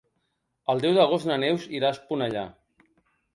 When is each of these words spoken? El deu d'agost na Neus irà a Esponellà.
El 0.73 0.79
deu 0.85 0.95
d'agost 0.95 1.29
na 1.31 1.37
Neus 1.43 1.67
irà 1.81 1.93
a 1.93 1.95
Esponellà. 1.97 2.47